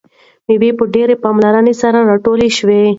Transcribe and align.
میوه 0.47 0.69
په 0.79 0.83
ډیرې 0.93 1.15
پاملرنې 1.23 1.73
سره 1.81 1.99
راټوله 2.09 2.47
شوه. 2.57 2.79